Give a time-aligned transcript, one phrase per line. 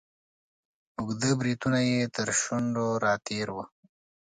[0.99, 3.65] اوږده بریتونه یې تر شونډو را تیر وه.